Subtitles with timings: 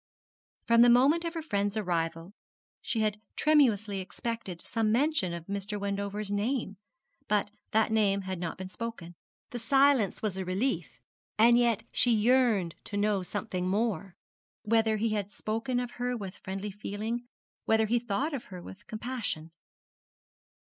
[0.65, 2.33] From the moment of her friend's arrival
[2.81, 5.79] she had tremulously expected some mention of Mr.
[5.79, 6.77] Wendover's name;
[7.27, 9.13] but that name had not been spoken.
[9.51, 10.99] The silence was a relief:
[11.37, 14.15] and yet she yearned to know something more:
[14.63, 17.27] whether he had spoken of her with friendly feeling,
[17.65, 19.51] whether he thought of her with compassion.